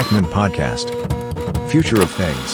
[0.00, 0.86] Ekman Podcast.
[1.70, 2.50] Future of Things.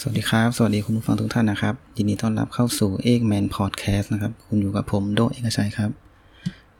[0.00, 5.90] สวัสดีครับ สวัสดีคุณผู้ฟังทุกท่านนะครับ ยินดีต้อนรับเข้าสู่ e g g Man Podcast นะครับ คุณอยู่กับผมโดเอกชัยครับ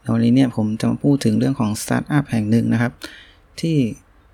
[0.01, 2.93] ในวันนี้เนี่ยผมจะมาพูดถึงเรื่องของสตาร์ทอัพแห่งหนึ่งนะครับ
[3.61, 3.77] ที่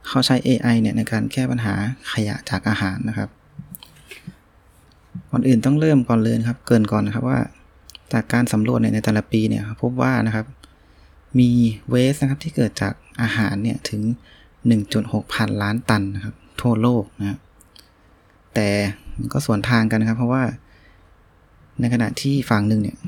[0.09, 1.75] เขาใช้ AI เนี่ยในการแก้ปัญหา
[2.13, 3.29] ขยะจากอาหารนะครับ
[5.31, 7.41] ก่อนอื่นต้องเริ่มก่อนเลยครับ เกินก่อนนะครับว่า
[8.13, 10.47] จากการสำรวจในแต่ละปีเนี่ยพบว่านะครับ
[11.39, 11.51] มี
[11.91, 14.03] เวสนะครับที่เกิดจากอาหารเนี่ยถึง
[14.69, 17.39] 1.6 พันล้านตันนะครับ ทั่วโลกนะครับ
[18.55, 18.69] แต่
[19.19, 20.43] มันก็ส่วนทางกันนะครับ เพราะว่า
[21.81, 22.99] ในขณะที่ฝั่งหนึ่งเนี่ย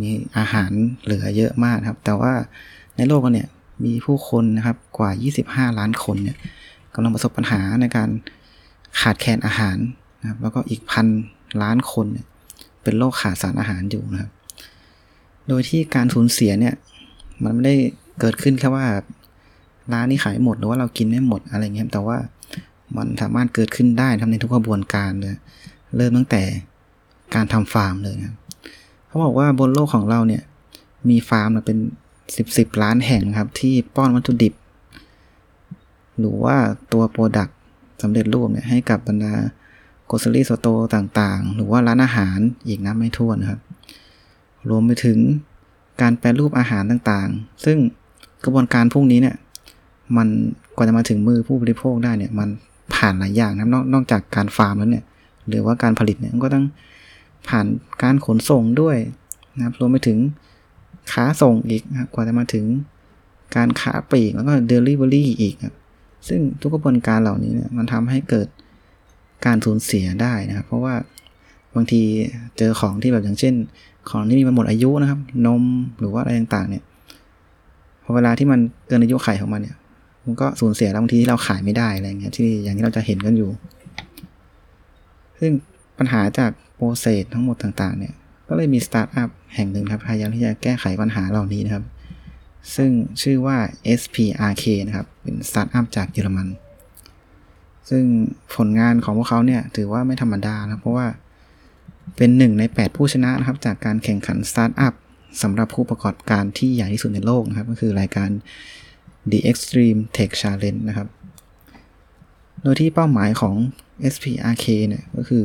[0.00, 0.70] มีอาหาร
[1.02, 2.32] เหลือเยอะมากครับ แต่ว่า
[2.96, 3.48] ในโลกเนี่ย
[3.84, 5.10] มีผู้คนนะครับกว่า
[5.68, 6.36] 25 ล้านคนเนี่ย
[6.94, 8.08] กำลังประสบปัญหาในการ
[9.00, 9.76] ขาดแคลนอาหาร
[10.20, 11.06] นะครับแล้วก็อีกพัน
[11.62, 12.26] ล้านคนเนี่ย
[12.86, 14.30] เป็นโรคขาดสารอาหารอยู่นะครับ
[15.48, 16.74] โดยที่การสูญเสียเนี่ย
[17.44, 17.76] มันไม่ได้
[18.20, 18.86] เกิดขึ้นแค่ว่า
[19.92, 22.18] ร้านนี้ขายหมดหรือว่าเรากินไม่หมดอะไรเงี้ยแต่ว่า
[22.96, 25.34] มันสามารถเกิดขึ้นได้ทำในทุกกระบวนการเลย
[25.96, 26.42] เริ่มตั้งแต่
[27.34, 28.36] การทำฟาร์มเลยครับ
[29.06, 30.42] เขาบอกว่าบนโลกของเราเนี่ย
[31.08, 31.78] มีฟาร์มเป็น
[32.36, 34.54] สิบสิบล้านแห่งครับ ที่ป้อนวัตถุดิบ
[36.18, 36.56] หรือว่า
[36.92, 37.56] ตัว product
[38.02, 39.34] สำเร็จรูปเนี่ยให้กับบรรดา
[40.06, 43.60] grocery store ต่างๆ หรือว่าร้านอาหารอีกนับไม่ถ้วนครับ
[44.68, 45.18] รวมไปถึง
[46.00, 47.78] การแปรรูปอาหารต่างๆ ซึ่ง
[48.44, 49.36] กระบวนการพวกนี้เนี่ย
[50.16, 50.28] มัน
[50.76, 52.48] กว่าจะมาถึงมือผู้บริโภคได้เนี่ยมัน
[52.94, 55.04] ผ่านหลายอย่างนะนอกนอกจากการฟาร์มแล้วเนี่ย
[55.48, 56.64] หรือว่าการผลิตเนี่ยก็ต้อง
[57.48, 57.66] ผ่าน
[58.02, 58.96] การขนส่งด้วย
[59.56, 60.18] นะครับรวมไปถึง
[61.12, 62.64] ค้าส่งอีกนะกว่าจะมาถึง
[63.56, 65.74] การขาปลีกแล้วก็เดลิเวอรี่อีกนะ
[66.28, 68.48] ซึ่งทุกกระบวนการเหล่านี้เนี่ยมันทำให้เกิด
[69.46, 70.94] การสูญเสียได้นะครับ เพราะว่า
[71.74, 72.02] บางที
[72.58, 73.54] เจอของที่แบบอย่างเช่น
[74.10, 75.62] ของที่มีมันหมดอายุนะครับ นม
[75.98, 76.82] หรือว่าอะไรต่างๆเนี่ย
[78.02, 79.76] พอเวลาที่มันเกินอายุไขของมันเนี่ย
[80.24, 83.50] มันก็สูญเสียบางทีที่เราขายไม่ได้อะไรเงี้ยที่อย่างที่เราจะเห็นกันอยู่
[85.40, 85.52] ซึ่ง
[85.98, 88.14] ปัญหาจาก process ทั้งหมดต่างๆเนี่ย
[88.48, 91.84] ก็เลยมีสตาร์ทอัพแห่งหนึ่งครับพยายามที่จะแก้ไขปัญหาเหล่านี้นะครับ
[92.76, 92.90] ซึ่ง
[93.22, 93.56] ชื่อว่า
[94.00, 96.48] SPRK นะครับ เป็นสตาร์ทอัพจากเยอรมัน
[97.90, 98.04] ซึ่ง
[98.56, 101.06] ผลงานของพวกเขาเนี่ยถือว่าไม่ธรรมดานะเพราะว่า
[102.16, 104.94] เป็นหนึ่งใน 8 ผู้ชนะนะครับ จากการแข่งขันสตาร์ทอัพ
[105.42, 108.30] สำหรับผู้ประกอบการที่ใหญ่ที่สุดในโลกนะครับ ก็คือรายการ
[109.30, 111.08] The Extreme Tech Challenge นะครับ
[112.62, 113.54] โดยที่เป้าหมายของ
[114.12, 115.44] SPRK เนี่ยก็คือ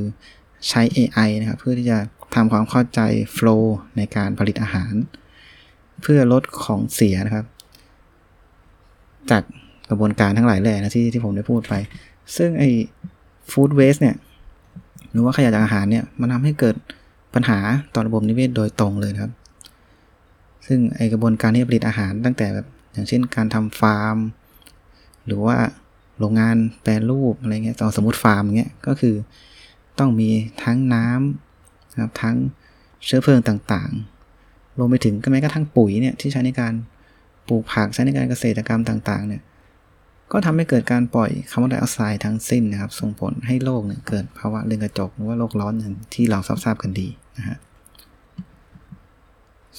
[0.69, 1.97] ใช้ AI นะครับ เพื่อที่จะ
[2.35, 2.99] ทำความเข้าใจ
[3.37, 3.63] flow
[3.97, 4.93] ในการผลิตอาหาร
[6.01, 7.45] เพื่อลดของเสียนะครับ
[9.31, 9.43] จาก
[9.89, 11.73] กระบวนการทั้งหลายแหล่นะที่ที่ผมได้พูดไป
[12.37, 12.69] ซึ่งไอ้
[13.51, 14.15] food waste เนี่ย
[15.11, 16.75] หรือว่าขยะจากอาหารเนี่ย มันทำให้เกิด
[17.33, 17.59] ปัญหา
[17.93, 19.33] ต่อระบบนิเวศโดยตรงเลยครับ
[20.67, 24.17] ซึ่งไอกระบวนการที่ผลิตอาหารตั้งแต่แบบอย่างเช่นการทำฟาร์ม
[25.25, 25.57] หรือว่า
[26.19, 29.15] โรงงานแปรรูปอะไรเงี้ยตอนสมมติฟาร์มเงี้ยก็คือ
[29.99, 30.29] ต้องมี
[30.63, 32.35] ทั้งน้ำนะครับทั้ง
[33.05, 36.73] เชื้อเพลิงต่างๆรวมไปถึงก็แม้กระทั่งปุ๋ยเนี่ยที่ใช้ในการ
[37.47, 39.41] ปลูกผักใช้ในการเกษตรกรรมต่างๆเนี่ย
[40.31, 47.57] ก็ทำให้เกิดการปล่อยคาร์บอนไดออกไซด์ทั้งสิ้นนะครับ ส่งผลให้โลกเนี่ยเกิดภาวะเรือนกระจกหรือว่าโลกร้อนอย่างที่เราทราบกันดีนะฮะ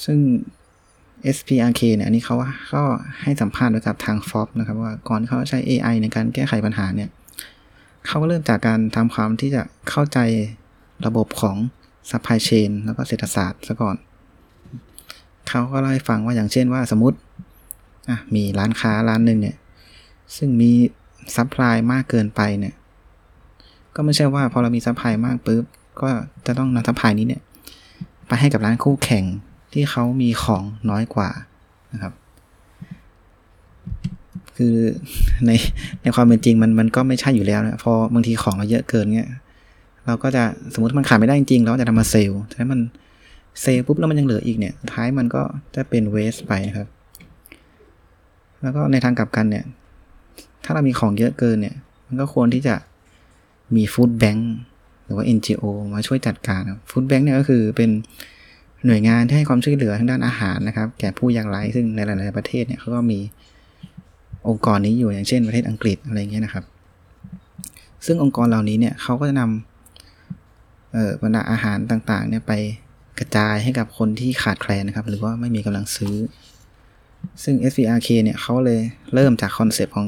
[0.05, 0.19] ซึ่ง
[1.37, 2.37] SPRK เนี่ยอันนี้เขา
[2.75, 2.83] ก็
[3.23, 7.09] ให้สัมภาษณ์ไว้กับทาง Forbes นะครับว่าก่อนเขาใช้ AI ในการแก้ไขปัญหาเนี่ย
[8.07, 10.19] เขาก็เริ่มจากการทำความที่จะเข้าใจ
[11.07, 11.57] ระบบของ
[12.11, 13.97] supply chain แล้วก็เศรษฐศาสตร์ซะก่อน
[15.49, 17.17] เขาก็เล่าให้ฟังว่าอย่างเช่นว่าสมมติ
[18.09, 19.57] อะมีร้านค้าร้านหนึ่งเนี่ย
[20.37, 20.71] ซึ่งมี
[21.37, 22.75] supply มากเกินไปเนี่ย
[23.95, 25.65] ก็ไม่ใช่ว่าพอเรามี supply มากปุ๊บ
[26.01, 26.09] ก็
[26.47, 27.43] จะต้องนำ supply นี้เนี่ย
[28.27, 29.25] ไปให้กับร้านคู่แข่ง
[29.73, 31.31] ที่เขามีของน้อยกว่า
[31.93, 32.13] นะครับ
[34.57, 34.77] คือ
[35.47, 35.51] ใน
[36.03, 39.31] ในความเป็นจริงมันมันก็ไม่ใช่อยู่แล้วนะพอบางทีของเราเยอะเกินเงี้ย
[40.07, 40.43] เราก็จะ
[40.75, 42.81] สมมติมันขายไม่ได้จริงเราจะทำมาเซลล์แต่มัน
[43.61, 45.43] เซลล์ปุ๊บแล้วมันยังเหลืออีกเนี่ยท้ายมันก็
[45.75, 46.89] จะเป็น waste ไปนะครับ
[48.63, 49.65] แล้วก็ในทางกลับกันเนี่ย
[50.65, 51.77] ถ้าเรามีของเยอะเกินเนี่ย
[52.07, 52.75] มันก็ควรที่จะ
[53.77, 54.53] มีฟู้ดแบงค์
[55.05, 55.65] หรือว่า NGO
[55.95, 57.91] มาช่วยจัดการฟู้ดแบงค์เนี่ยก็คือเป็น
[58.87, 63.19] หน่วยงานที่ให้ความช่วยเหลือทางด้านอาหารนะครับ แก่ผู้ยากไร้ซึ่งในหลาย ๆ ประเทศเนี่ยเขาก็มี
[64.49, 66.65] องค์กรนี้อยู่อย่างเช่นประเทศอังกฤษอะไรเงี้ยนะครับ
[68.07, 72.53] ซึ่งองค์กรเหล่านี้เนี่ยเขาก็จะนำเอ่อบรรดาอาหารต่าง ๆ เนี่ยไป
[73.19, 76.15] กระจายให้กับคนที่ขาดแคลนนะครับ หรือว่าไม่มีกำลังซื้อ
[77.43, 78.81] ซึ่ง SVRK เนี่ยเขาเลย
[79.15, 80.07] เริ่มจากคอนเซปต์ของ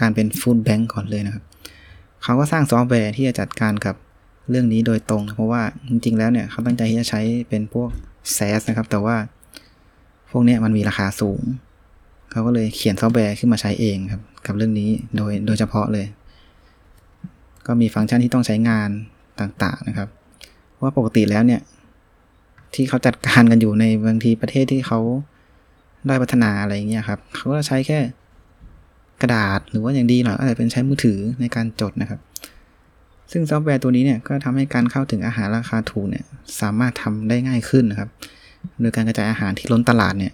[0.00, 1.44] การเป็น food bank ก่อนเลยนะครับ
[2.22, 3.94] เขาก็สร้างซอฟต์แวร์ที่จะจัดการกับ
[4.50, 7.90] เรื่องนี้โดยตรงเพราะว่าจริง ๆ แล้วเนี่ยเขาตั้งใจที่จะใช้เป็นพวก
[8.36, 9.16] SaaS นะครับ แต่ว่า
[10.30, 11.40] พวกนี้มันมีราคาสูง
[12.30, 16.06] เขาก็เลยเขียนซอฟต์แวร์ขึ้นมาใช้เองครับ กับเรื่องนี้โดยโดยเฉพาะเลย
[17.66, 18.88] ก็มีฟังก์ชันที่ต้องใช้งาน
[19.40, 20.08] ต่างๆนะครับ
[20.80, 21.60] ว่าปกติแล้วเนี่ย
[22.74, 25.00] ที่เขาจัดการกันอยู่ในบางทีประเทศที่เขา
[26.06, 27.98] ได้พัฒนาอะไรเงี้ยครับเขาก็ใช้แค่
[29.22, 32.20] กระดาษ หรือว่าอย่างดีหน่อยอาจจะเป็นใช้มือถือในการจดนะครับ
[33.32, 36.24] ซึ่งซอฟต์แวร์ตัวนี้เนี่ยก็ทำให้การเข้าถึงอาหารราคาถูกเนี่ย
[36.60, 38.10] สามารถทำได้ง่ายขึ้นนะครับ
[38.80, 40.32] โดยการกระจายอาหารที่ล้นตลาดเนี่ย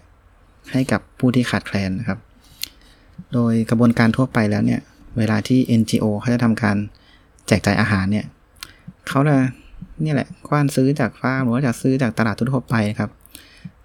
[0.71, 2.19] ให้กับผู้ที่ขาดแคลนนะครับ
[3.33, 4.81] โดยกระบวนการทั่วไปแล้วเนี่ย
[5.17, 6.77] เวลาที่ NGO เขาจะทำการ
[7.47, 8.25] แจกจ่ายอาหารเนี่ย
[9.09, 9.37] เขาจะ
[10.03, 13.11] นี่แหละกว้านซื้อจากฟาร์มหรือว่าจากซื้อจากตลาดทั่วไปนะครับ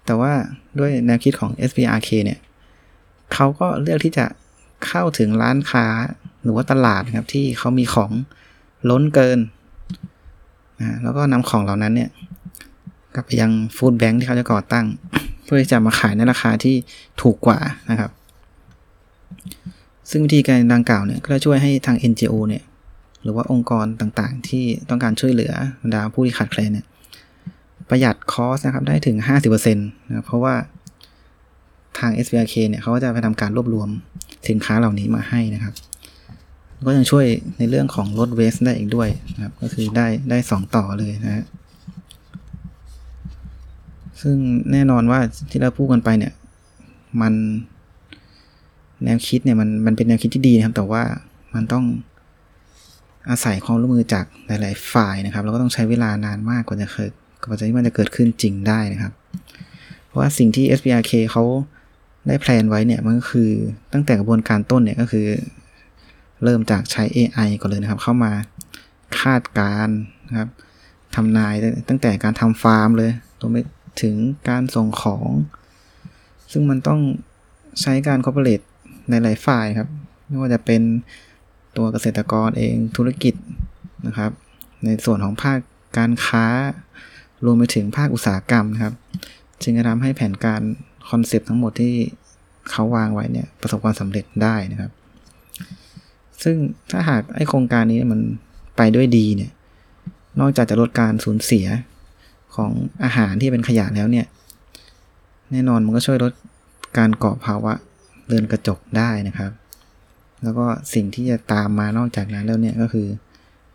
[0.05, 0.31] แต่ว่า
[0.79, 2.39] ด้วยแนวคิดของ SPRK เนี่ย
[3.33, 4.25] เขาก็เลือกที่จะ
[4.87, 5.85] เข้าถึงร้านค้า
[6.43, 8.11] หรือว่าตลาดครับที่เขามีของ
[8.89, 9.39] ล้นเกิน
[10.79, 12.09] นะแล้วก็นำของเหล่านั้นเนี่ย
[13.15, 14.85] กลับไปยังฟู้ดแบงค์ที่เขาจะก่อตั้ง
[15.43, 16.75] เพื่อที่จะมาขายในราคาที่
[17.21, 18.11] ถูกกว่านะครับ
[20.09, 22.63] ซึ่งวิธีการดังกล่าวเนี่ยก็จะช่วยให้ทาง NGO เนี่ย
[23.23, 26.85] หรือว่าองค์กรต่างๆ ที่ต้องการช่วยเหลือบรรดาผู้ที่ขาดแคลนเนี่ย
[27.89, 29.17] ประหยัดคอสนะครับได้ถึง
[29.47, 30.53] 50%นะครับเพราะว่า
[31.99, 33.89] ทาง SBRK เนี่ยเขาก็จะไปทำการรวบรวม
[34.49, 35.73] สินค้าเหล่านี้มาให้นะครับ
[36.85, 37.25] ก็ยังช่วย
[37.57, 41.45] ในเรื่องของลดเวสได้อีกด้วยนะครับ ก็คือได้ได้สองต่อเลยนะฮะ
[44.21, 44.37] ซึ่ง
[44.71, 46.33] แน่นอนว่าที่เราพูดกันไปเนี่ย
[47.21, 47.33] มัน
[49.03, 51.03] แนวคิดเนี่ยมันมันเป็นแนวคิดที่ดีนะครับ แต่ว่า
[51.53, 51.85] มันต้อง
[53.29, 57.11] อาศัยความร่วมมือจากหลาย ๆ ฝ่ายนะครับแล้วก็ต้องใช้เวลานานมากกว่าจะเกิด
[57.43, 59.13] กว่าจะที่มันจะเกิดขึ้นจริงได้นะครับ
[60.05, 61.43] เพราะว่าสิ่งที่ SBRK เขา
[62.27, 63.49] ได้แพลนไว้เนี่ยมันก็คือ
[63.93, 65.27] ตั้งแต่กระบวนการต้นเนี่ยก็คือ
[66.43, 68.31] เริ่มจากใช้ AI ก่อนเลยนะครับ เข้ามา
[69.19, 69.87] คาดการ
[70.29, 70.49] นะครับ
[71.15, 71.53] ทำนาย
[71.89, 73.57] ตั้งแต่การทำฟาร์มเลยรวมไป
[74.01, 74.15] ถึง
[74.49, 75.29] การส่งของ
[76.51, 76.99] ซึ่งมันต้อง
[77.81, 78.61] ใช้การ cooperate
[79.09, 79.89] ในหลายฝ่ายครับ
[80.27, 80.81] ไม่ว่าจะเป็น
[81.77, 83.35] ตัวเกษตรกรเองธุรกิจ
[84.07, 84.31] นะครับ
[84.85, 85.59] ในส่วนของภาค
[85.97, 86.45] การค้า
[87.45, 88.93] รวมไปถึงภาคอุตสาหกรรมนะครับ
[89.61, 90.61] จึงจะทำให้แผนการ
[91.11, 91.93] คอนเซปต์ทั้งหมดที่
[92.71, 94.91] เขาวางไว้เนี่ยประสบความสำเร็จได้นะครับ
[96.43, 96.57] ซึ่ง
[96.91, 98.21] ถ้าหากไอโครงการนี้มัน
[98.77, 99.51] ไปด้วยดีเนี่ย
[100.39, 101.65] นอกจากจะลดการสูญเสีย
[102.55, 102.71] ของ
[103.03, 104.25] อาหารที่เป็นขยะแล้วเนี่ย
[105.51, 106.33] แน่นอนมันก็ช่วยลด
[106.97, 107.73] การก่อภาวะ
[108.27, 109.51] เรือนกระจกได้นะครับ
[110.43, 113.07] แล้วก็สิ่งที่จะตามมานอกจากนั้นแล้วเนี่ยก็คือ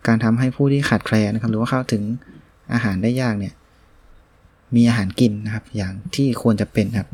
[0.07, 2.03] การทำให้ผู้ที่ขาดแคลนนะครับ หรือว่าเข้าถึง
[2.73, 3.53] อาหารได้ยากเนี่ย
[4.75, 7.09] มีอาหารกินนะครับ อย่างที่ควรจะเป็นครับ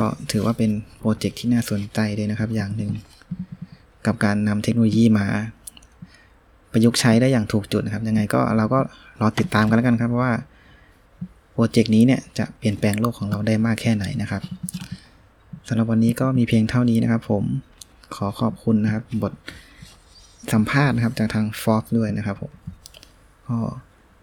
[0.00, 2.92] ก็ถือว่าเป็นโปรเจกต์ที่น่าสนใจเลยนะครับอย่างหนึ่ง
[4.06, 5.26] กับการนำเทคโนโลยีมา
[6.72, 8.80] ประยุกต์ใช้ได้อย่างถูกจุดนะครับ ยังไงก็เราก็
[9.20, 10.32] รอติดตามกันแล้วกันครับว่า
[11.52, 14.42] โปรเจกต์นี้เนี่ยจะเปลี่ยนแปลงโลกของเราได้มากแค่ไหนนะครับ
[15.68, 17.44] สำหรับวันนี้ก็มีเพียงเท่านี้นะครับ ผม
[18.16, 19.32] ขอขอบคุณนะครับ บท
[20.52, 22.52] สัมภาษณ์นะครับจากทาง f o x ด้วยนะครับผม
[23.48, 23.58] ก็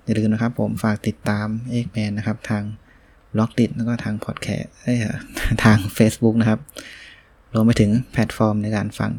[0.04, 2.64] อย่าลืมนะครับผมฝากติดตามเอกแมนนะครับทาง
[3.38, 4.72] Blockdit แล้วก็ทางพอดแคสต์
[5.64, 6.60] ทาง Facebook นะครับ
[7.54, 9.12] รวมไปถึงแพลตฟอร์มในการฟัง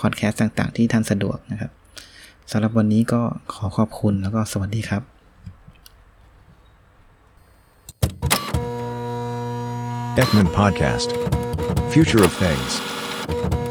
[0.00, 1.70] พอดแคสต์ต่างๆ ที่ท่านสะดวกนะครับ
[2.50, 3.22] สำหรับวันนี้ก็
[3.54, 5.02] ขอขอบคุณแล้วก็สวัสดีครับ
[10.22, 11.08] Ekman Podcast.
[11.92, 13.65] Future of Things.